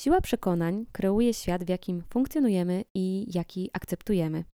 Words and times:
Siła 0.00 0.20
przekonań 0.20 0.86
kreuje 0.92 1.34
świat, 1.34 1.64
w 1.64 1.68
jakim 1.68 2.02
funkcjonujemy 2.10 2.84
i 2.94 3.26
jaki 3.34 3.70
akceptujemy. 3.72 4.44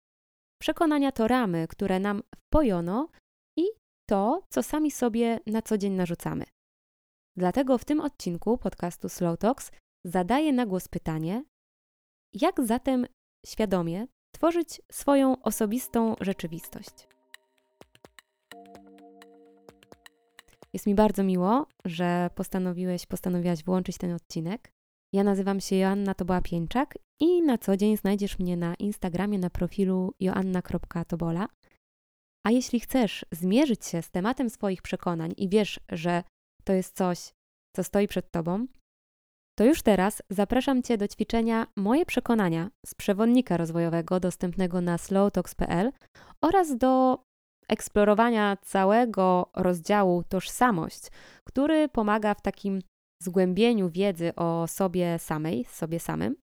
Przekonania 0.60 1.12
to 1.12 1.28
ramy, 1.28 1.68
które 1.68 2.00
nam 2.00 2.22
wpojono 2.36 3.08
i 3.58 3.64
to, 4.08 4.42
co 4.50 4.62
sami 4.62 4.90
sobie 4.90 5.40
na 5.46 5.62
co 5.62 5.78
dzień 5.78 5.92
narzucamy. 5.92 6.44
Dlatego 7.36 7.78
w 7.78 7.84
tym 7.84 8.00
odcinku 8.00 8.58
podcastu 8.58 9.08
Slow 9.08 9.38
Talks 9.38 9.72
zadaję 10.04 10.52
na 10.52 10.66
głos 10.66 10.88
pytanie: 10.88 11.44
jak 12.32 12.66
zatem 12.66 13.06
świadomie 13.46 14.06
tworzyć 14.34 14.80
swoją 14.92 15.42
osobistą 15.42 16.14
rzeczywistość? 16.20 17.08
Jest 20.72 20.86
mi 20.86 20.94
bardzo 20.94 21.22
miło, 21.22 21.66
że 21.84 22.30
postanowiłeś, 22.34 23.06
postanowiłaś 23.06 23.64
włączyć 23.64 23.98
ten 23.98 24.12
odcinek. 24.12 24.74
Ja 25.14 25.24
nazywam 25.24 25.60
się 25.60 25.76
Joanna 25.76 26.14
Toboła 26.14 26.40
Pieńczak 26.40 26.98
i 27.20 27.42
na 27.42 27.58
co 27.58 27.76
dzień 27.76 27.96
znajdziesz 27.96 28.38
mnie 28.38 28.56
na 28.56 28.74
Instagramie 28.74 29.38
na 29.38 29.50
profilu 29.50 30.14
joanna.tobola. 30.20 31.48
A 32.46 32.50
jeśli 32.50 32.80
chcesz 32.80 33.26
zmierzyć 33.32 33.86
się 33.86 34.02
z 34.02 34.10
tematem 34.10 34.50
swoich 34.50 34.82
przekonań 34.82 35.34
i 35.36 35.48
wiesz, 35.48 35.80
że 35.88 36.22
to 36.64 36.72
jest 36.72 36.96
coś, 36.96 37.32
co 37.76 37.84
stoi 37.84 38.08
przed 38.08 38.30
tobą, 38.30 38.66
to 39.58 39.64
już 39.64 39.82
teraz 39.82 40.22
zapraszam 40.30 40.82
Cię 40.82 40.98
do 40.98 41.08
ćwiczenia 41.08 41.66
Moje 41.76 42.06
przekonania 42.06 42.70
z 42.86 42.94
przewodnika 42.94 43.56
rozwojowego 43.56 44.20
dostępnego 44.20 44.80
na 44.80 44.98
slowtalks.pl 44.98 45.92
oraz 46.40 46.76
do 46.76 47.18
eksplorowania 47.68 48.56
całego 48.56 49.50
rozdziału 49.56 50.22
Tożsamość, 50.28 51.02
który 51.44 51.88
pomaga 51.88 52.34
w 52.34 52.42
takim 52.42 52.80
zgłębieniu 53.24 53.90
wiedzy 53.90 54.34
o 54.34 54.66
sobie 54.68 55.18
samej, 55.18 55.64
sobie 55.64 56.00
samym. 56.00 56.36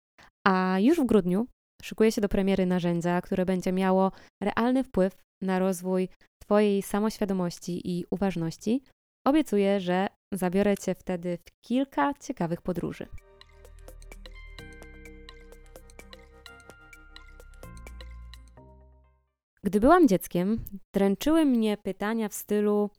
A 0.48 0.80
już 0.80 1.00
w 1.00 1.06
grudniu 1.06 1.48
szykuje 1.84 2.12
się 2.12 2.22
do 2.22 2.30
premiery 2.30 2.66
narzędzia, 2.66 3.22
które 3.22 3.46
będzie 3.46 3.72
miało 3.72 4.12
realny 4.44 4.84
wpływ 4.84 5.16
na 5.42 5.60
rozwój 5.60 6.10
Twojej 6.44 6.82
samoświadomości 6.82 7.92
i 7.92 8.06
uważności. 8.12 8.84
Obiecuję, 9.28 9.80
że 9.80 10.08
zabiorę 10.34 10.78
Cię 10.78 10.96
wtedy 10.96 11.38
w 11.38 11.68
kilka 11.68 12.14
ciekawych 12.14 12.62
podróży. 12.62 13.08
Gdy 19.64 19.80
byłam 19.80 20.08
dzieckiem, 20.08 20.66
dręczyły 20.96 21.46
mnie 21.46 21.78
pytania 21.78 22.30
w 22.30 22.34
stylu: 22.34 22.90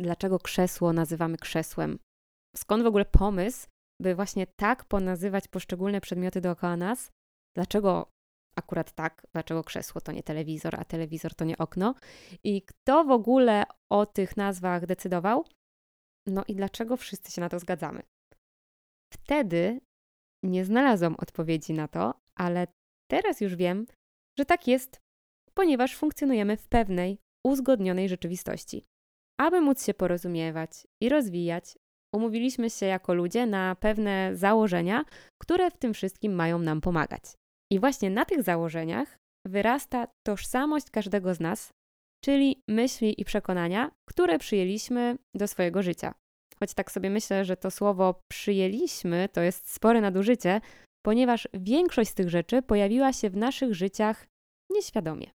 dlaczego 0.00 0.38
krzesło 0.38 0.92
nazywamy 0.92 1.36
krzesłem? 1.36 1.98
Skąd 2.56 2.82
w 2.82 2.86
ogóle 2.86 3.04
pomysł, 3.04 3.66
by 4.00 4.14
właśnie 4.14 4.46
tak 4.46 4.84
ponazywać 4.84 5.48
poszczególne 5.48 6.00
przedmioty 6.00 6.40
dookoła 6.40 6.76
nas? 6.76 7.10
Dlaczego 7.56 8.10
akurat 8.56 8.92
tak? 8.92 9.26
Dlaczego 9.32 9.64
krzesło 9.64 10.00
to 10.00 10.12
nie 10.12 10.22
telewizor, 10.22 10.80
a 10.80 10.84
telewizor 10.84 11.34
to 11.34 11.44
nie 11.44 11.58
okno? 11.58 11.94
I 12.44 12.62
kto 12.62 13.04
w 13.04 13.10
ogóle 13.10 13.64
o 13.92 14.06
tych 14.06 14.36
nazwach 14.36 14.86
decydował? 14.86 15.44
No 16.26 16.44
i 16.48 16.54
dlaczego 16.54 16.96
wszyscy 16.96 17.32
się 17.32 17.40
na 17.40 17.48
to 17.48 17.58
zgadzamy? 17.58 18.02
Wtedy 19.12 19.80
nie 20.44 20.64
znalazłam 20.64 21.16
odpowiedzi 21.18 21.72
na 21.72 21.88
to, 21.88 22.14
ale 22.34 22.66
teraz 23.10 23.40
już 23.40 23.56
wiem, 23.56 23.86
że 24.38 24.44
tak 24.44 24.68
jest, 24.68 25.00
ponieważ 25.54 25.96
funkcjonujemy 25.96 26.56
w 26.56 26.68
pewnej, 26.68 27.18
uzgodnionej 27.46 28.08
rzeczywistości. 28.08 28.84
Aby 29.40 29.60
móc 29.60 29.84
się 29.84 29.94
porozumiewać 29.94 30.86
i 31.00 31.08
rozwijać, 31.08 31.78
umówiliśmy 32.14 32.70
się 32.70 32.86
jako 32.86 33.14
ludzie 33.14 33.46
na 33.46 33.74
pewne 33.74 34.36
założenia, 34.36 35.04
które 35.42 35.70
w 35.70 35.78
tym 35.78 35.94
wszystkim 35.94 36.34
mają 36.34 36.58
nam 36.58 36.80
pomagać. 36.80 37.22
I 37.72 37.80
właśnie 37.80 38.10
na 38.10 38.24
tych 38.24 38.42
założeniach 38.42 39.18
wyrasta 39.46 40.06
tożsamość 40.26 40.90
każdego 40.90 41.34
z 41.34 41.40
nas, 41.40 41.72
czyli 42.24 42.62
myśli 42.68 43.20
i 43.20 43.24
przekonania, 43.24 43.90
które 44.08 44.38
przyjęliśmy 44.38 45.16
do 45.34 45.48
swojego 45.48 45.82
życia. 45.82 46.14
Choć 46.58 46.74
tak 46.74 46.92
sobie 46.92 47.10
myślę, 47.10 47.44
że 47.44 47.56
to 47.56 47.70
słowo 47.70 48.20
przyjęliśmy 48.28 49.28
to 49.32 49.40
jest 49.40 49.70
spore 49.70 50.00
nadużycie, 50.00 50.60
ponieważ 51.02 51.48
większość 51.54 52.10
z 52.10 52.14
tych 52.14 52.28
rzeczy 52.28 52.62
pojawiła 52.62 53.12
się 53.12 53.30
w 53.30 53.36
naszych 53.36 53.74
życiach 53.74 54.26
nieświadomie. 54.70 55.30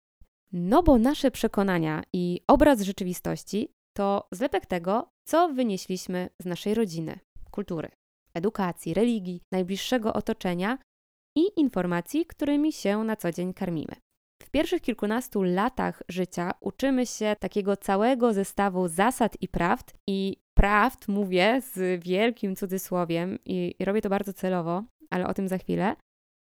No 0.53 0.83
bo 0.83 0.99
nasze 0.99 1.31
przekonania 1.31 2.03
i 2.13 2.41
obraz 2.47 2.81
rzeczywistości 2.81 3.69
to 4.01 4.29
zlepek 4.33 4.67
tego, 4.67 5.11
co 5.25 5.49
wynieśliśmy 5.49 6.29
z 6.39 6.45
naszej 6.45 6.75
rodziny, 6.75 7.19
kultury, 7.51 7.89
edukacji, 8.35 8.95
religii, 8.95 9.43
najbliższego 9.53 10.13
otoczenia 10.13 10.79
i 11.37 11.61
informacji, 11.61 12.27
którymi 12.27 12.73
się 12.73 13.05
na 13.05 13.17
co 13.17 13.33
dzień 13.33 13.55
karmimy. 13.55 13.95
W 14.43 14.51
pierwszych 14.51 14.83
kilkunastu 14.83 15.43
latach 15.43 16.03
życia 16.09 16.51
uczymy 16.61 17.07
się 17.07 17.37
takiego 17.41 17.77
całego 17.77 18.33
zestawu 18.33 18.89
zasad 18.89 19.37
i 19.41 19.49
prawd, 19.49 19.95
i 20.09 20.37
prawd 20.55 21.09
mówię 21.09 21.61
z 21.73 22.05
wielkim 22.05 22.57
cudzysłowiem, 22.57 23.39
i, 23.45 23.75
i 23.79 23.85
robię 23.85 24.03
to 24.03 24.09
bardzo 24.09 24.33
celowo, 24.33 24.85
ale 25.11 25.27
o 25.27 25.35
tym 25.35 25.49
za 25.49 25.59
chwilę. 25.59 25.97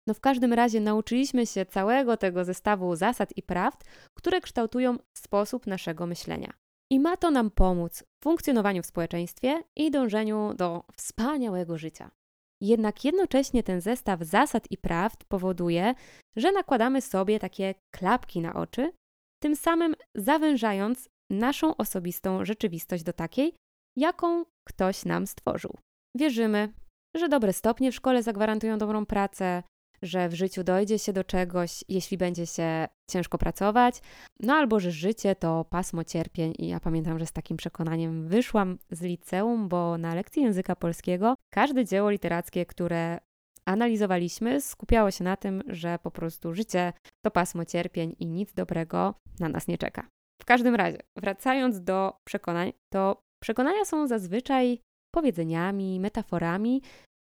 No 0.07 0.13
w 0.13 0.19
każdym 0.19 0.53
razie 0.53 0.79
nauczyliśmy 0.79 1.45
się 1.45 1.65
całego 1.65 2.17
tego 2.17 2.45
zestawu 2.45 2.95
zasad 2.95 3.37
i 3.37 3.43
prawd, 3.43 3.85
które 4.13 4.41
kształtują 4.41 4.97
sposób 5.17 5.67
naszego 5.67 6.07
myślenia. 6.07 6.62
I 6.93 6.99
ma 6.99 7.17
to 7.17 7.31
nam 7.31 7.51
pomóc 7.51 8.03
w 8.19 8.23
funkcjonowaniu 8.23 8.83
w 8.83 8.85
społeczeństwie 8.85 9.63
i 9.75 9.91
dążeniu 9.91 10.53
do 10.53 10.83
wspaniałego 10.97 11.77
życia. 11.77 12.11
Jednak 12.61 13.05
jednocześnie 13.05 13.63
ten 13.63 13.81
zestaw 13.81 14.21
zasad 14.21 14.71
i 14.71 14.77
prawd 14.77 15.25
powoduje, 15.25 15.95
że 16.35 16.51
nakładamy 16.51 17.01
sobie 17.01 17.39
takie 17.39 17.75
klapki 17.95 18.41
na 18.41 18.53
oczy, 18.53 18.91
tym 19.43 19.55
samym 19.55 19.95
zawężając 20.15 21.09
naszą 21.31 21.77
osobistą 21.77 22.45
rzeczywistość 22.45 23.03
do 23.03 23.13
takiej, 23.13 23.55
jaką 23.97 24.45
ktoś 24.67 25.05
nam 25.05 25.27
stworzył. 25.27 25.77
Wierzymy, 26.17 26.73
że 27.15 27.29
dobre 27.29 27.53
stopnie 27.53 27.91
w 27.91 27.95
szkole 27.95 28.23
zagwarantują 28.23 28.77
dobrą 28.77 29.05
pracę, 29.05 29.63
że 30.03 30.29
w 30.29 30.33
życiu 30.33 30.63
dojdzie 30.63 30.99
się 30.99 31.13
do 31.13 31.23
czegoś, 31.23 31.83
jeśli 31.89 32.17
będzie 32.17 32.47
się 32.47 32.87
ciężko 33.11 33.37
pracować, 33.37 34.01
no 34.39 34.53
albo 34.53 34.79
że 34.79 34.91
życie 34.91 35.35
to 35.35 35.65
pasmo 35.65 36.03
cierpień. 36.03 36.53
I 36.59 36.67
ja 36.67 36.79
pamiętam, 36.79 37.19
że 37.19 37.25
z 37.25 37.31
takim 37.31 37.57
przekonaniem 37.57 38.27
wyszłam 38.27 38.77
z 38.91 39.01
liceum, 39.01 39.69
bo 39.69 39.97
na 39.97 40.15
lekcji 40.15 40.43
języka 40.43 40.75
polskiego 40.75 41.35
każde 41.53 41.85
dzieło 41.85 42.09
literackie, 42.09 42.65
które 42.65 43.19
analizowaliśmy, 43.65 44.61
skupiało 44.61 45.11
się 45.11 45.23
na 45.23 45.37
tym, 45.37 45.63
że 45.67 45.99
po 46.03 46.11
prostu 46.11 46.53
życie 46.53 46.93
to 47.25 47.31
pasmo 47.31 47.65
cierpień 47.65 48.15
i 48.19 48.25
nic 48.25 48.53
dobrego 48.53 49.15
na 49.39 49.49
nas 49.49 49.67
nie 49.67 49.77
czeka. 49.77 50.07
W 50.41 50.45
każdym 50.45 50.75
razie, 50.75 50.97
wracając 51.17 51.83
do 51.83 52.13
przekonań, 52.27 52.73
to 52.93 53.21
przekonania 53.43 53.85
są 53.85 54.07
zazwyczaj 54.07 54.79
powiedzeniami, 55.15 55.99
metaforami, 55.99 56.81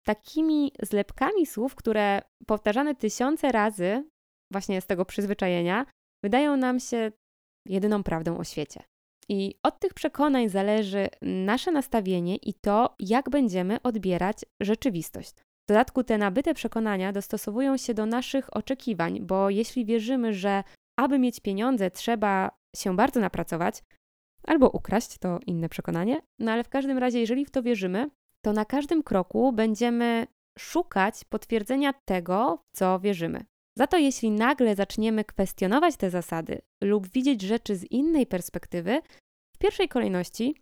takimi 0.06 0.72
zlepkami 0.82 1.46
słów, 1.46 1.74
które 1.74 2.22
powtarzane 2.46 2.94
tysiące 2.94 3.52
razy, 3.52 4.04
właśnie 4.52 4.80
z 4.80 4.86
tego 4.86 5.04
przyzwyczajenia, 5.04 5.86
wydają 6.24 6.56
nam 6.56 6.80
się 6.80 7.12
jedyną 7.68 8.02
prawdą 8.02 8.38
o 8.38 8.44
świecie. 8.44 8.82
I 9.28 9.54
od 9.62 9.78
tych 9.78 9.94
przekonań 9.94 10.48
zależy 10.48 11.08
nasze 11.22 11.72
nastawienie 11.72 12.36
i 12.36 12.54
to, 12.54 12.94
jak 12.98 13.30
będziemy 13.30 13.82
odbierać 13.82 14.36
rzeczywistość. 14.62 15.32
W 15.34 15.68
dodatku 15.68 16.04
te 16.04 16.18
nabyte 16.18 16.54
przekonania 16.54 17.12
dostosowują 17.12 17.76
się 17.76 17.94
do 17.94 18.06
naszych 18.06 18.56
oczekiwań, 18.56 19.20
bo 19.20 19.50
jeśli 19.50 19.84
wierzymy, 19.84 20.34
że 20.34 20.64
aby 20.98 21.18
mieć 21.18 21.40
pieniądze 21.40 21.90
trzeba 21.90 22.50
się 22.76 22.96
bardzo 22.96 23.20
napracować, 23.20 23.82
albo 24.46 24.70
ukraść, 24.70 25.18
to 25.18 25.38
inne 25.46 25.68
przekonanie, 25.68 26.20
no 26.38 26.52
ale 26.52 26.64
w 26.64 26.68
każdym 26.68 26.98
razie, 26.98 27.20
jeżeli 27.20 27.44
w 27.44 27.50
to 27.50 27.62
wierzymy, 27.62 28.10
to 28.44 28.52
na 28.52 28.64
każdym 28.64 29.02
kroku 29.02 29.52
będziemy 29.52 30.26
szukać 30.58 31.24
potwierdzenia 31.24 31.92
tego, 32.08 32.56
w 32.56 32.78
co 32.78 33.00
wierzymy. 33.00 33.44
Za 33.78 33.86
to, 33.86 33.98
jeśli 33.98 34.30
nagle 34.30 34.74
zaczniemy 34.74 35.24
kwestionować 35.24 35.96
te 35.96 36.10
zasady 36.10 36.62
lub 36.82 37.08
widzieć 37.08 37.42
rzeczy 37.42 37.76
z 37.76 37.84
innej 37.84 38.26
perspektywy, 38.26 39.02
w 39.54 39.58
pierwszej 39.58 39.88
kolejności 39.88 40.54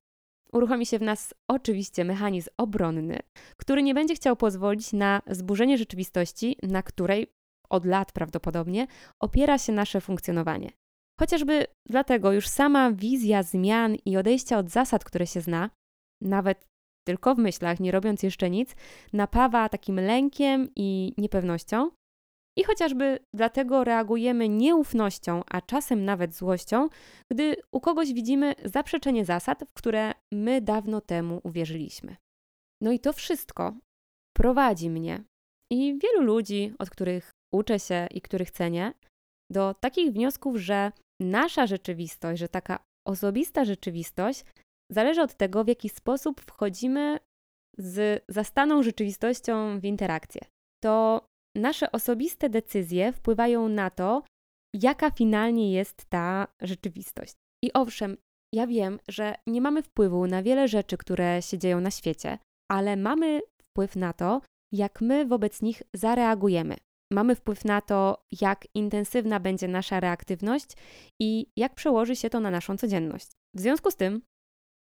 uruchomi 0.53 0.87
się 0.87 0.99
w 0.99 1.03
nas 1.03 1.35
oczywiście 1.49 2.05
mechanizm 2.05 2.50
obronny, 2.56 3.19
który 3.56 3.82
nie 3.82 3.94
będzie 3.94 4.15
chciał 4.15 4.37
pozwolić 4.37 4.93
na 4.93 5.23
zburzenie 5.27 5.79
rzeczywistości, 5.79 6.56
na 6.62 6.82
której 6.82 7.27
od 7.71 7.85
lat 7.85 8.12
prawdopodobnie 8.12 8.87
opiera 9.21 9.59
się 9.59 9.73
nasze 9.73 10.00
funkcjonowanie. 10.00 10.71
Chociażby 11.21 11.67
dlatego 11.88 12.32
już 12.32 12.49
sama 12.49 12.93
wizja 12.93 13.43
zmian 13.43 13.94
i 14.05 14.17
odejścia 14.17 14.59
od 14.59 14.71
zasad, 14.71 15.05
które 15.05 15.27
się 15.27 15.41
zna, 15.41 15.71
nawet 16.23 16.69
tylko 17.11 17.35
w 17.35 17.39
myślach, 17.39 17.81
nie 17.81 17.93
robiąc 17.93 18.23
jeszcze 18.23 18.51
nic, 18.51 18.75
napawa 19.12 19.69
takim 19.69 20.01
lękiem 20.01 20.69
i 20.77 21.12
niepewnością. 21.19 21.91
I 22.59 22.65
chociażby 22.65 23.19
dlatego 23.35 23.85
reagujemy 23.85 24.49
nieufnością, 24.49 25.43
a 25.47 25.61
czasem 25.61 26.05
nawet 26.05 26.35
złością, 26.35 26.89
gdy 27.33 27.57
u 27.73 27.81
kogoś 27.81 28.12
widzimy 28.12 28.55
zaprzeczenie 28.65 29.25
zasad, 29.25 29.65
w 29.69 29.73
które 29.73 30.12
my 30.33 30.61
dawno 30.61 31.01
temu 31.01 31.41
uwierzyliśmy. 31.45 32.17
No 32.83 32.93
i 32.93 32.99
to 33.01 33.13
wszystko 33.13 33.75
prowadzi 34.37 34.91
mnie 34.91 35.25
i 35.73 35.99
wielu 36.03 36.23
ludzi, 36.23 36.73
od 36.79 36.91
których 36.91 37.31
uczę 37.55 37.79
się 37.79 38.06
i 38.11 38.21
których 38.21 38.51
cenię, 38.51 38.93
do 39.53 39.75
takich 39.75 40.13
wniosków, 40.13 40.56
że 40.56 40.93
nasza 41.21 41.67
rzeczywistość, 41.67 42.41
że 42.41 42.49
taka 42.49 42.79
osobista 43.09 43.65
rzeczywistość 43.65 44.45
zależy 44.91 45.23
od 45.23 45.35
tego, 45.35 45.65
w 45.65 45.69
jaki 45.69 45.89
sposób 45.89 46.41
wchodzimy 46.41 47.19
z 47.79 48.25
zastaną 48.29 48.83
rzeczywistością 48.83 49.81
w 49.81 49.85
interakcję. 49.85 50.41
To 50.85 51.27
nasze 51.57 51.93
osobiste 51.93 52.49
decyzje 52.49 53.13
wpływają 53.13 53.69
na 53.69 53.91
to, 53.91 54.23
jaka 54.75 55.11
finalnie 55.11 55.73
jest 55.73 56.05
ta 56.05 56.47
rzeczywistość. 56.63 57.35
I 57.65 57.73
owszem, 57.73 58.17
ja 58.55 58.67
wiem, 58.67 58.99
że 59.09 59.35
nie 59.47 59.61
mamy 59.61 59.83
wpływu 59.83 60.27
na 60.27 60.43
wiele 60.43 60.69
rzeczy, 60.69 60.97
które 60.97 61.43
się 61.43 61.59
dzieją 61.59 61.81
na 61.81 61.91
świecie, 61.91 62.39
ale 62.71 62.97
mamy 62.97 63.41
wpływ 63.63 63.97
na 63.97 64.13
to, 64.13 64.41
jak 64.73 65.01
my 65.01 65.27
wobec 65.27 65.63
nich 65.63 65.83
zareagujemy. 65.95 66.77
Mamy 67.13 67.35
wpływ 67.35 67.65
na 67.65 67.81
to, 67.81 68.25
jak 68.41 68.67
intensywna 68.75 69.41
będzie 69.41 69.69
nasza 69.69 70.01
reaktywność 70.01 70.69
i 71.21 71.47
jak 71.57 71.75
przełoży 71.75 72.17
się 72.17 72.31
to 72.31 72.41
na 72.41 72.51
naszą 72.51 72.77
codzienność. 72.77 73.29
W 73.57 73.61
związku 73.61 73.91
z 73.91 73.97
tym 73.97 74.23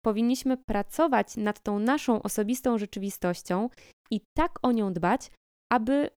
powinniśmy 0.07 0.57
pracować 0.57 1.37
nad 1.37 1.59
tą 1.59 1.79
naszą 1.79 2.21
osobistą 2.21 2.77
rzeczywistością 2.77 3.69
i 4.11 4.21
tak 4.37 4.59
o 4.61 4.71
nią 4.71 4.93
dbać, 4.93 5.31
aby 5.71 6.09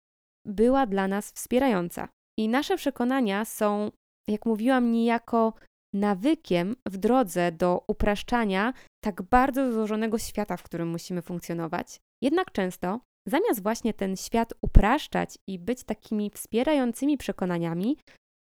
była 0.45 0.85
dla 0.85 1.07
nas 1.07 1.31
wspierająca. 1.31 2.09
I 2.39 2.49
nasze 2.49 2.77
przekonania 2.77 3.45
są, 3.45 3.91
jak 4.27 4.45
mówiłam, 4.45 4.91
niejako 4.91 5.53
nawykiem 5.93 6.75
w 6.85 6.97
drodze 6.97 7.51
do 7.51 7.83
upraszczania 7.87 8.73
tak 9.03 9.21
bardzo 9.21 9.71
złożonego 9.71 10.17
świata, 10.17 10.57
w 10.57 10.63
którym 10.63 10.87
musimy 10.87 11.21
funkcjonować. 11.21 11.99
Jednak 12.23 12.51
często, 12.51 12.99
zamiast 13.27 13.63
właśnie 13.63 13.93
ten 13.93 14.15
świat 14.17 14.53
upraszczać 14.61 15.37
i 15.47 15.59
być 15.59 15.83
takimi 15.83 16.29
wspierającymi 16.29 17.17
przekonaniami, 17.17 17.97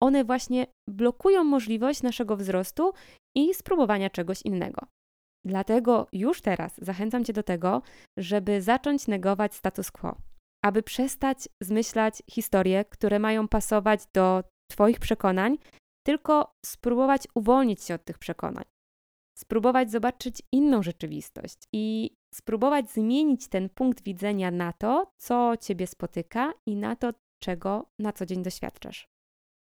one 0.02 0.24
właśnie 0.24 0.68
blokują 0.90 1.44
możliwość 1.44 2.04
naszego 2.04 2.38
wzrostu 2.38 2.94
i 3.38 3.54
spróbowania 3.54 4.10
czegoś 4.10 4.42
innego. 4.42 4.88
Dlatego 5.46 6.08
już 6.14 6.42
teraz 6.42 6.74
zachęcam 6.78 7.24
Cię 7.24 7.34
do 7.34 7.44
tego, 7.44 7.82
żeby 8.18 8.62
zacząć 8.62 9.08
negować 9.08 9.56
status 9.56 9.92
quo, 9.92 10.18
aby 10.66 10.84
przestać 10.84 11.50
zmyślać 11.64 12.24
historie, 12.32 12.86
które 12.86 13.20
mają 13.20 13.48
pasować 13.48 14.02
do 14.14 14.44
Twoich 14.72 15.00
przekonań, 15.00 15.58
tylko 16.06 16.54
spróbować 16.66 17.28
uwolnić 17.36 17.84
się 17.84 17.94
od 17.94 18.06
tych 18.06 18.18
przekonań. 18.18 18.64
Spróbować 19.38 19.92
zobaczyć 19.92 20.42
inną 20.52 20.84
rzeczywistość 20.84 21.58
i 21.74 22.16
spróbować 22.34 22.92
zmienić 22.92 23.48
ten 23.48 23.70
punkt 23.70 24.04
widzenia 24.04 24.52
na 24.52 24.74
to, 24.74 25.12
co 25.22 25.54
Ciebie 25.62 25.88
spotyka 25.88 26.54
i 26.68 26.76
na 26.76 26.96
to, 26.96 27.14
czego 27.44 27.86
na 28.00 28.14
co 28.14 28.26
dzień 28.26 28.44
doświadczasz. 28.44 29.08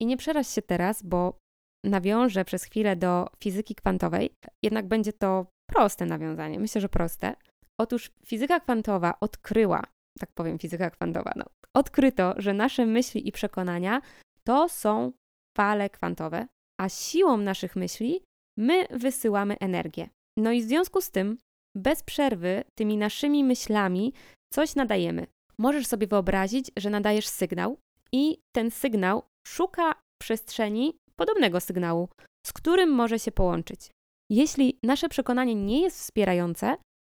I 0.01 0.07
nie 0.07 0.17
przeraź 0.17 0.49
się 0.49 0.63
teraz, 0.63 1.03
bo 1.03 1.39
nawiążę 1.85 2.45
przez 2.45 2.65
chwilę 2.65 2.97
do 2.97 3.27
fizyki 3.41 3.75
kwantowej, 3.75 4.31
jednak 4.63 4.89
będzie 4.89 5.13
to 5.13 5.47
proste 5.71 6.07
nawiązanie, 6.07 6.61
myślę, 6.61 6.81
że 6.81 6.89
proste. 6.89 7.35
Otóż 7.81 8.11
fizyka 8.27 8.61
kwantowa 8.61 9.15
odkryła, 9.21 9.83
tak 10.19 10.33
powiem, 10.35 10.59
fizyka 10.59 10.91
kwantowa, 10.91 11.33
no, 11.37 11.45
odkryto, 11.77 12.35
że 12.37 12.55
nasze 12.55 12.87
myśli 12.87 13.29
i 13.29 13.33
przekonania 13.33 14.01
to 14.45 14.69
są 14.69 15.13
fale 15.57 15.91
kwantowe, 15.91 16.47
a 16.81 16.89
siłą 16.89 17.37
naszych 17.37 17.77
myśli 17.77 18.21
my 18.59 18.87
wysyłamy 18.91 19.59
energię. 19.59 20.09
No 20.39 20.53
i 20.53 20.63
w 20.63 20.65
związku 20.65 21.01
z 21.01 21.11
tym, 21.11 21.39
bez 21.77 22.03
przerwy, 22.03 22.65
tymi 22.79 22.97
naszymi 22.97 23.45
myślami 23.45 24.13
coś 24.53 24.75
nadajemy. 24.75 25.27
Możesz 25.59 25.87
sobie 25.87 26.07
wyobrazić, 26.07 26.71
że 26.77 26.91
nadajesz 26.91 27.29
sygnał 27.29 27.79
i 28.13 28.39
ten 28.55 28.71
sygnał 28.71 29.23
szuka 29.47 29.95
przestrzeni 30.23 30.97
podobnego 31.17 31.61
sygnału, 31.61 32.09
z 32.47 32.53
którym 32.53 32.91
może 32.91 33.19
się 33.19 33.33
połączyć. 33.33 33.91
Jeśli 34.31 34.79
nasze 34.83 35.09
przekonanie 35.09 35.55
nie 35.55 35.81
jest 35.83 35.99
wspierające, 35.99 36.77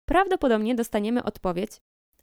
prawdopodobnie 0.09 0.75
dostaniemy 0.75 1.23
odpowiedź, 1.23 1.71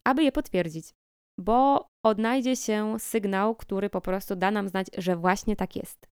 aby 0.04 0.24
je 0.24 0.32
potwierdzić, 0.32 0.94
bo 1.40 1.88
odnajdzie 2.06 2.56
się 2.56 3.00
sygnał, 3.00 3.56
który 3.56 3.90
po 3.90 4.02
prostu 4.02 4.36
da 4.36 4.52
nam 4.52 4.70
znać, 4.70 4.88
że 4.98 5.16
właśnie 5.16 5.56
tak 5.56 5.76
jest. 5.76 6.08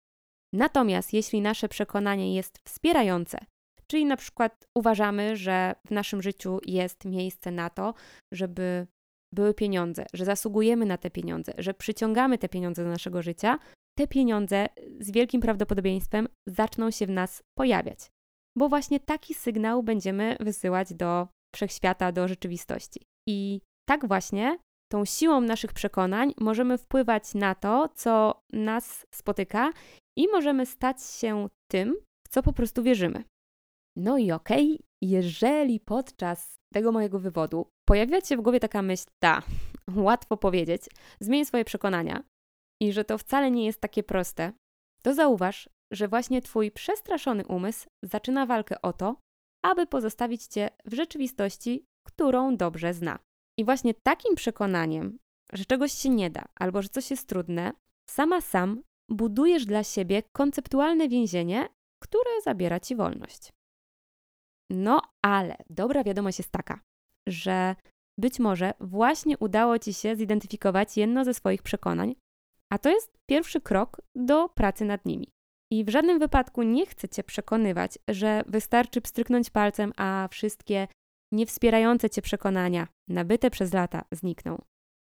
Natomiast 0.55 1.13
jeśli 1.13 1.41
nasze 1.41 1.69
przekonanie 1.69 2.35
jest 2.35 2.59
wspierające, 2.65 3.39
czyli 3.87 4.05
na 4.05 4.17
przykład 4.17 4.67
uważamy, 4.77 5.37
że 5.37 5.75
w 5.87 5.91
naszym 5.91 6.23
życiu 6.23 6.59
jest 6.67 7.05
miejsce 7.05 7.51
na 7.51 7.71
to, 7.71 7.95
żeby 8.33 8.87
były 9.35 9.55
pieniądze, 9.55 10.07
że 10.13 10.25
zasługujemy 10.25 10.87
na 10.87 10.99
te 10.99 11.11
pieniądze, 11.11 11.53
że 11.59 11.75
przyciągamy 11.75 12.39
te 12.39 12.49
pieniądze 12.49 12.85
do 12.85 12.91
naszego 12.91 13.23
życia, 13.23 13.59
te 13.99 14.07
pieniądze 14.07 14.67
z 15.01 15.11
wielkim 15.11 15.41
prawdopodobieństwem 15.41 16.29
zaczną 16.47 16.91
się 16.91 17.07
w 17.07 17.11
nas 17.11 17.43
pojawiać 17.59 18.11
bo 18.57 18.69
właśnie 18.69 19.01
taki 19.01 19.35
sygnał 19.35 19.83
będziemy 19.83 20.37
wysyłać 20.41 20.95
do 20.95 21.29
wszechświata, 21.55 22.13
do 22.13 22.29
rzeczywistości. 22.29 23.01
I 23.29 23.61
tak 23.89 24.09
właśnie 24.09 24.59
tą 24.93 25.05
siłą 25.05 25.41
naszych 25.41 25.73
przekonań 25.73 26.35
możemy 26.41 26.79
wpływać 26.79 27.35
na 27.35 27.55
to, 27.55 27.89
co 27.95 28.41
nas 28.53 29.07
spotyka 29.15 29.73
i 30.19 30.29
możemy 30.29 30.67
stać 30.67 31.05
się 31.05 31.49
tym, 31.71 31.97
w 32.27 32.29
co 32.29 32.43
po 32.43 32.53
prostu 32.53 32.83
wierzymy. 32.83 33.25
No 33.97 34.19
i 34.19 34.33
okej, 34.33 34.73
okay, 34.73 34.87
jeżeli 35.03 35.81
podczas 35.81 36.55
tego 36.73 36.93
mojego 36.93 37.19
wywodu 37.19 37.67
pojawiła 37.89 38.21
się 38.21 38.37
w 38.37 38.41
głowie 38.41 38.61
taka 38.61 38.83
myśl, 38.83 39.05
ta, 39.23 39.43
łatwo 39.97 40.37
powiedzieć, 40.37 40.83
zmień 41.21 41.45
swoje 41.45 41.65
przekonania 41.65 42.25
i 42.83 42.93
że 42.93 43.05
to 43.05 43.19
wcale 43.19 43.51
nie 43.51 43.67
jest 43.67 43.81
takie 43.81 44.03
proste, 44.03 44.53
to 45.03 45.15
zauważ, 45.15 45.69
że 45.93 46.09
właśnie 46.09 46.43
Twój 46.43 46.71
przestraszony 46.71 47.47
umysł 47.47 47.89
zaczyna 48.03 48.47
walkę 48.47 48.83
o 48.83 48.93
to, 48.93 49.17
aby 49.63 49.87
pozostawić 49.87 50.47
Cię 50.47 50.71
w 50.85 50.95
rzeczywistości, 50.95 51.85
którą 52.07 52.57
dobrze 52.57 52.95
zna. 52.95 53.19
I 53.59 53.65
właśnie 53.65 53.95
takim 53.95 54.35
przekonaniem, 54.35 55.19
że 55.53 55.65
czegoś 55.65 55.93
się 55.93 56.09
nie 56.09 56.31
da 56.31 56.45
albo 56.55 56.83
że 56.83 56.89
coś 56.89 57.11
jest 57.11 57.29
trudne, 57.29 57.73
sama 58.11 58.41
sam 58.41 58.83
budujesz 59.09 59.67
dla 59.67 59.85
siebie 59.85 60.23
konceptualne 60.33 61.09
więzienie, 61.09 61.69
które 62.03 62.41
zabiera 62.45 62.81
Ci 62.81 62.97
wolność. 62.97 63.53
No 64.71 65.03
ale 65.23 65.57
dobra 65.71 66.05
wiadomość 66.05 66.39
jest 66.39 66.51
taka, 66.51 66.81
że 67.29 67.77
być 68.19 68.39
może 68.39 68.75
właśnie 68.81 69.39
udało 69.39 69.79
Ci 69.79 69.95
się 69.95 70.17
zidentyfikować 70.17 70.97
jedno 70.97 71.25
ze 71.25 71.35
swoich 71.35 71.63
przekonań, 71.63 72.15
a 72.71 72.79
to 72.79 72.91
jest 72.91 73.19
pierwszy 73.27 73.61
krok 73.61 74.01
do 74.15 74.49
pracy 74.49 74.85
nad 74.85 75.07
nimi. 75.07 75.33
I 75.73 75.85
w 75.85 75.89
żadnym 75.89 76.19
wypadku 76.19 76.63
nie 76.63 76.87
chcę 76.87 77.09
Cię 77.09 77.25
przekonywać, 77.25 77.99
że 78.09 78.43
wystarczy 78.47 79.01
pstryknąć 79.01 79.51
palcem, 79.51 79.93
a 79.97 80.29
wszystkie 80.31 80.89
niewspierające 81.33 82.11
Cię 82.11 82.23
przekonania, 82.23 82.89
nabyte 83.09 83.51
przez 83.51 83.73
lata, 83.73 84.05
znikną. 84.13 84.63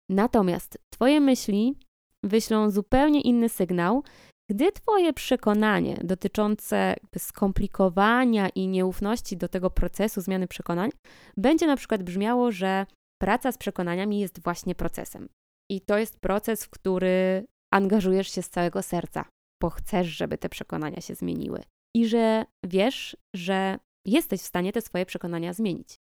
Natomiast 0.10 0.77
Twoje 0.89 1.19
myśli 1.22 1.77
wyślą 2.24 2.69
zupełnie 2.69 3.22
inny 3.22 3.50
sygnał, 3.50 4.03
gdy 4.50 4.72
Twoje 4.72 5.13
przekonanie 5.13 5.98
dotyczące 6.03 6.95
skomplikowania 7.17 8.50
i 8.50 8.67
nieufności 8.67 9.38
do 9.38 9.48
tego 9.48 9.69
procesu 9.69 10.22
zmiany 10.22 10.48
przekonań 10.48 10.89
będzie 11.38 11.67
na 11.67 11.75
przykład 11.75 12.03
brzmiało, 12.03 12.51
że 12.51 12.86
praca 13.22 13.51
z 13.51 13.57
przekonaniami 13.57 14.19
jest 14.19 14.43
właśnie 14.43 14.75
procesem. 14.75 15.29
I 15.72 15.81
to 15.81 15.98
jest 15.98 16.19
proces, 16.19 16.65
w 16.65 16.69
który 16.69 17.45
angażujesz 17.72 18.31
się 18.31 18.41
z 18.41 18.50
całego 18.50 18.81
serca, 18.81 19.25
bo 19.63 19.70
chcesz, 19.70 20.08
żeby 20.08 20.38
te 20.38 20.50
przekonania 20.50 21.01
się 21.01 21.15
zmieniły. 21.15 21.63
I 21.96 22.08
że 22.08 22.46
wiesz, 22.65 23.17
że 23.36 23.79
jesteś 24.05 24.41
w 24.41 24.46
stanie 24.46 24.72
te 24.72 24.82
swoje 24.82 25.05
przekonania 25.05 25.53
zmienić. 25.53 25.96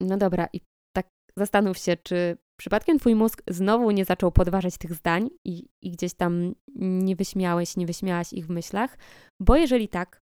No 0.00 0.16
dobra, 0.16 0.48
i 0.52 0.60
tak 0.96 1.08
zastanów 1.36 1.78
się, 1.78 1.96
czy 1.96 2.36
przypadkiem 2.60 2.98
twój 2.98 3.14
mózg 3.14 3.42
znowu 3.48 3.90
nie 3.90 4.04
zaczął 4.04 4.32
podważać 4.32 4.78
tych 4.78 4.94
zdań 4.94 5.30
i, 5.44 5.66
i 5.82 5.90
gdzieś 5.90 6.14
tam 6.14 6.54
nie 6.76 7.16
wyśmiałeś, 7.16 7.76
nie 7.76 7.86
wyśmiałaś 7.86 8.32
ich 8.32 8.46
w 8.46 8.50
myślach, 8.50 8.98
bo 9.40 9.56
jeżeli 9.56 9.88
tak, 9.88 10.20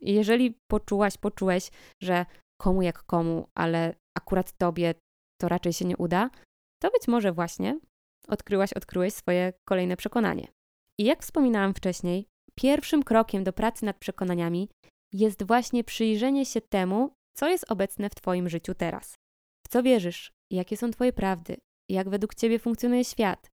jeżeli 0.00 0.58
poczułaś, 0.70 1.18
poczułeś, 1.18 1.70
że 2.02 2.26
komu 2.60 2.82
jak 2.82 3.02
komu, 3.02 3.48
ale 3.54 3.94
akurat 4.18 4.52
tobie 4.52 4.94
to 5.40 5.48
raczej 5.48 5.72
się 5.72 5.84
nie 5.84 5.96
uda, 5.96 6.30
to 6.82 6.90
być 6.90 7.08
może 7.08 7.32
właśnie 7.32 7.80
odkryłaś, 8.28 8.72
odkryłeś 8.72 9.14
swoje 9.14 9.52
kolejne 9.68 9.96
przekonanie. 9.96 10.57
I 10.98 11.04
jak 11.04 11.22
wspominałam 11.22 11.74
wcześniej, 11.74 12.26
pierwszym 12.54 13.02
krokiem 13.02 13.44
do 13.44 13.52
pracy 13.52 13.84
nad 13.84 13.98
przekonaniami 13.98 14.68
jest 15.12 15.42
właśnie 15.42 15.84
przyjrzenie 15.84 16.46
się 16.46 16.60
temu, 16.60 17.12
co 17.36 17.48
jest 17.48 17.70
obecne 17.72 18.10
w 18.10 18.14
Twoim 18.14 18.48
życiu 18.48 18.74
teraz. 18.74 19.14
W 19.66 19.68
co 19.68 19.82
wierzysz? 19.82 20.32
Jakie 20.52 20.76
są 20.76 20.90
Twoje 20.90 21.12
prawdy? 21.12 21.56
Jak 21.88 22.08
według 22.08 22.34
Ciebie 22.34 22.58
funkcjonuje 22.58 23.04
świat? 23.04 23.50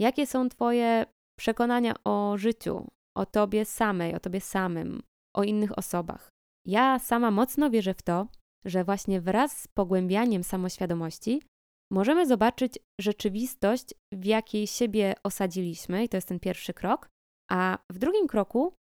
Jakie 0.00 0.26
są 0.26 0.48
Twoje 0.48 1.06
przekonania 1.38 1.94
o 2.04 2.38
życiu, 2.38 2.88
o 3.16 3.26
Tobie 3.26 3.64
samej, 3.64 4.14
o 4.14 4.20
Tobie 4.20 4.40
samym, 4.40 5.02
o 5.34 5.42
innych 5.42 5.78
osobach? 5.78 6.28
Ja 6.66 6.98
sama 6.98 7.30
mocno 7.30 7.70
wierzę 7.70 7.94
w 7.94 8.02
to, 8.02 8.26
że 8.64 8.84
właśnie 8.84 9.20
wraz 9.20 9.60
z 9.60 9.68
pogłębianiem 9.68 10.44
samoświadomości 10.44 11.42
możemy 11.90 12.26
zobaczyć 12.26 12.78
rzeczywistość, 13.00 13.94
w 14.12 14.24
jakiej 14.24 14.66
siebie 14.66 15.14
osadziliśmy, 15.22 16.04
i 16.04 16.08
to 16.08 16.16
jest 16.16 16.28
ten 16.28 16.40
pierwszy 16.40 16.74
krok, 16.74 17.08
a 17.50 17.78
w 17.90 17.98
drugim 17.98 18.26
kroku 18.26 18.74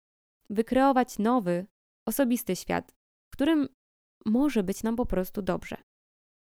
wykreować 0.49 1.19
nowy, 1.19 1.65
osobisty 2.07 2.55
świat, 2.55 2.91
w 3.31 3.33
którym 3.33 3.67
może 4.25 4.63
być 4.63 4.83
nam 4.83 4.95
po 4.95 5.05
prostu 5.05 5.41
dobrze. 5.41 5.77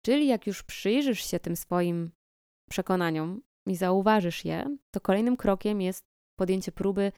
Czyli 0.05 0.27
jak 0.27 0.47
już 0.47 0.63
przyjrzysz 0.63 1.31
się 1.31 1.41
tym 1.41 1.57
swoim 1.57 2.11
przekonaniom 2.71 3.43
i 3.67 3.77
zauważysz 3.77 4.45
je, 4.45 4.77
to 4.95 5.01
kolejnym 5.01 5.37
krokiem 5.37 5.81
jest 5.81 6.05
podjęcie 6.39 6.73
próby 6.73 7.13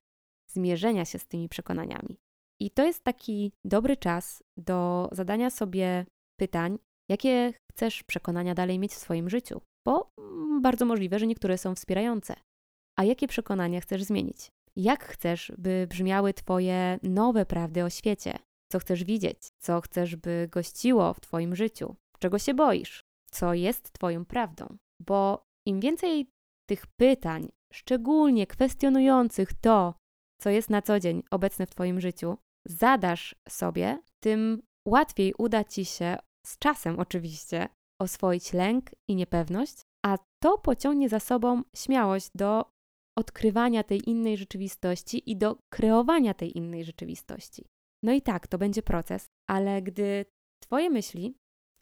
zmierzenia 0.51 1.05
się 1.05 1.19
z 1.19 1.27
tymi 1.27 1.49
przekonaniami. 1.49 2.19
I 2.61 2.71
to 2.71 2.85
jest 2.85 3.05
taki 3.05 3.53
dobry 3.65 3.97
czas 3.97 4.43
do 4.57 5.09
zadania 5.13 5.51
sobie 5.51 6.07
pytań, 6.41 6.79
jakie 7.11 7.53
chcesz 7.79 8.03
przekonania 8.03 8.55
dalej 8.55 8.79
mieć 8.79 8.93
w 8.93 8.99
swoim 8.99 9.31
życiu, 9.31 9.61
bo 9.87 10.11
bardzo 10.63 10.85
możliwe, 10.85 11.19
że 11.19 11.27
niektóre 11.27 11.59
są 11.59 11.75
wspierające. 11.75 12.35
A 12.97 13.05
jakie 13.05 13.29
przekonania 13.29 13.81
chcesz 13.81 14.03
zmienić? 14.05 14.51
Jak 14.77 15.05
chcesz, 15.05 15.53
by 15.59 15.87
brzmiały 15.91 16.35
Twoje 16.35 16.99
nowe 17.03 17.47
prawdy 17.47 17.85
o 17.85 17.91
świecie? 17.91 18.39
Co 18.73 18.79
chcesz 18.79 19.05
widzieć? 19.05 19.39
Co 19.59 19.81
chcesz, 19.81 20.17
by 20.17 20.49
gościło 20.53 21.15
w 21.15 21.21
Twoim 21.21 21.57
życiu? 21.57 21.97
Czego 22.19 22.39
się 22.39 22.55
boisz? 22.55 23.05
Co 23.31 23.55
jest 23.55 23.93
Twoją 23.93 24.25
prawdą? 24.25 24.77
Bo 25.01 25.43
im 25.67 25.81
więcej 25.81 26.31
tych 26.69 26.87
pytań, 26.87 27.49
szczególnie 27.73 28.47
kwestionujących 28.47 29.53
to, 29.53 29.95
co 30.41 30.51
jest 30.51 30.71
na 30.71 30.83
co 30.83 31.01
dzień 31.01 31.23
obecne 31.31 31.67
w 31.67 31.71
Twoim 31.71 32.01
życiu, 32.01 32.39
zadasz 32.67 33.35
sobie, 33.49 33.99
tym 34.21 34.63
łatwiej 34.89 35.35
uda 35.39 35.65
Ci 35.65 35.85
się, 35.85 36.17
z 36.49 36.59
czasem 36.59 37.01
oczywiście, 37.01 37.69
oswoić 38.01 38.53
lęk 38.53 38.91
i 39.09 39.17
niepewność, 39.17 39.77
a 40.07 40.19
to 40.43 40.59
pociągnie 40.59 41.09
za 41.09 41.21
sobą 41.21 41.63
śmiałość 41.77 42.31
do 42.35 42.65
odkrywania 43.19 43.83
tej 43.83 44.11
innej 44.11 44.37
rzeczywistości 44.37 45.31
i 45.31 45.37
do 45.37 45.59
kreowania 45.69 46.35
tej 46.35 46.59
innej 46.59 46.85
rzeczywistości. 46.85 47.65
No 48.03 48.13
i 48.13 48.23
tak, 48.23 48.47
to 48.47 48.59
będzie 48.59 48.83
proces, 48.83 49.27
ale 49.47 49.83
gdy 49.83 50.25
Twoje 50.63 50.91
myśli 50.91 51.35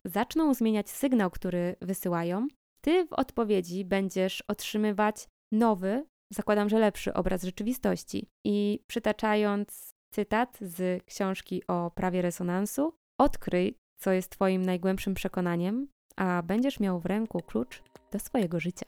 zaczną 0.05 0.55
zmieniać 0.55 0.91
sygnał, 0.91 1.31
który 1.31 1.77
wysyłają, 1.81 2.49
Ty 2.81 3.07
w 3.07 3.13
odpowiedzi 3.13 3.85
będziesz 3.85 4.43
otrzymywać 4.49 5.29
nowy, 5.53 6.07
zakładam, 6.33 6.69
że 6.69 6.79
lepszy 6.79 7.15
obraz 7.15 7.45
rzeczywistości. 7.45 8.29
I 8.45 8.81
przytaczając 8.87 9.95
cytat 10.11 10.59
z 10.61 11.05
książki 11.05 11.63
o 11.69 11.91
prawie 11.91 12.23
resonansu, 12.23 12.93
odkryj, 13.19 13.79
co 13.97 14.13
jest 14.13 14.31
Twoim 14.31 14.63
najgłębszym 14.67 15.15
przekonaniem, 15.15 15.89
a 16.17 16.43
będziesz 16.43 16.81
miał 16.81 17.01
w 17.01 17.07
ręku 17.07 17.43
klucz 17.43 17.83
do 18.13 18.19
swojego 18.19 18.61
życia. 18.61 18.87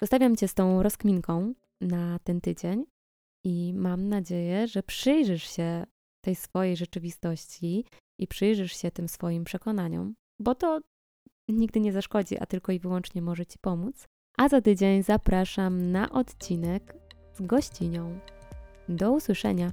Zostawiam 0.00 0.36
Cię 0.36 0.48
z 0.48 0.54
tą 0.54 0.82
rozkminką 0.82 1.54
na 1.80 2.18
ten 2.18 2.40
tydzień 2.40 2.84
i 3.44 3.72
mam 3.74 4.08
nadzieję, 4.08 4.68
że 4.68 4.82
przyjrzysz 4.82 5.50
się 5.50 5.86
tej 6.24 6.34
swojej 6.34 6.76
rzeczywistości 6.76 7.84
i 8.18 8.26
przyjrzysz 8.26 8.76
się 8.76 8.90
tym 8.90 9.08
swoim 9.08 9.44
przekonaniom, 9.44 10.14
bo 10.38 10.54
to 10.54 10.80
nigdy 11.48 11.80
nie 11.80 11.92
zaszkodzi, 11.92 12.38
a 12.38 12.46
tylko 12.46 12.72
i 12.72 12.78
wyłącznie 12.78 13.22
może 13.22 13.46
Ci 13.46 13.58
pomóc. 13.58 14.08
A 14.38 14.48
za 14.48 14.60
tydzień 14.60 15.02
zapraszam 15.02 15.92
na 15.92 16.10
odcinek 16.10 16.94
z 17.34 17.42
gościnią. 17.42 18.18
Do 18.88 19.12
usłyszenia. 19.12 19.72